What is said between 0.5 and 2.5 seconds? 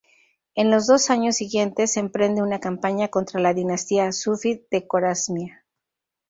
En los dos años siguientes, emprende